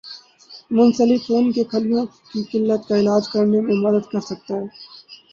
[0.71, 4.65] منسلک خون کے خلیوں کی قلت کا علاج کرنے میں مدد کر سکتا ہے